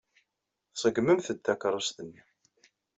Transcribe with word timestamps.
Tṣeggmemt-d 0.73 1.37
takeṛṛust-nni. 1.45 2.21